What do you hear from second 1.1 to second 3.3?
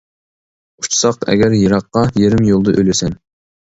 ئەگەر يىراققا، يېرىم يولدا ئۆلىسەن.